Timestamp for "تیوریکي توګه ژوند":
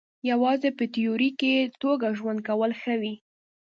0.95-2.39